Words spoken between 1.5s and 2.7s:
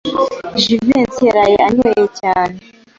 anyweye cyane.